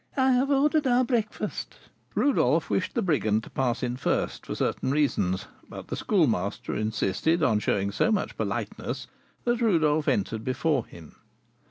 [0.17, 1.75] "I have ordered our breakfast."
[2.15, 7.43] Rodolph wished the brigand to pass in first, for certain reasons; but the Schoolmaster insisted
[7.43, 9.05] on showing so much politeness,
[9.43, 11.17] that Rodolph entered before him.